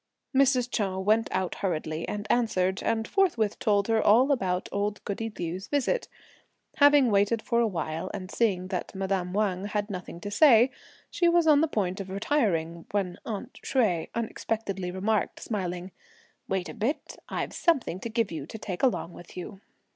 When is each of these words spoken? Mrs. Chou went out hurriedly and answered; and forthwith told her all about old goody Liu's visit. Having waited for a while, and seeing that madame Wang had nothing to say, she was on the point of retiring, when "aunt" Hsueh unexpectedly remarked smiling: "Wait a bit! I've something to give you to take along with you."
Mrs. 0.35 0.67
Chou 0.71 0.97
went 0.97 1.29
out 1.31 1.53
hurriedly 1.61 2.07
and 2.07 2.25
answered; 2.31 2.81
and 2.81 3.07
forthwith 3.07 3.59
told 3.59 3.87
her 3.87 4.01
all 4.01 4.31
about 4.31 4.67
old 4.71 4.99
goody 5.05 5.31
Liu's 5.37 5.67
visit. 5.67 6.07
Having 6.77 7.11
waited 7.11 7.39
for 7.43 7.59
a 7.59 7.67
while, 7.67 8.09
and 8.11 8.31
seeing 8.31 8.69
that 8.69 8.95
madame 8.95 9.31
Wang 9.31 9.65
had 9.65 9.91
nothing 9.91 10.19
to 10.21 10.31
say, 10.31 10.71
she 11.11 11.29
was 11.29 11.45
on 11.45 11.61
the 11.61 11.67
point 11.67 11.99
of 11.99 12.09
retiring, 12.09 12.87
when 12.89 13.19
"aunt" 13.27 13.59
Hsueh 13.63 14.09
unexpectedly 14.15 14.89
remarked 14.89 15.39
smiling: 15.39 15.91
"Wait 16.47 16.67
a 16.67 16.73
bit! 16.73 17.17
I've 17.29 17.53
something 17.53 17.99
to 17.99 18.09
give 18.09 18.31
you 18.31 18.47
to 18.47 18.57
take 18.57 18.81
along 18.81 19.13
with 19.13 19.37
you." 19.37 19.61